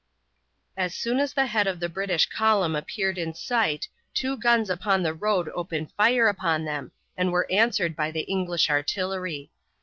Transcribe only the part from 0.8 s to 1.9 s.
soon as the head of the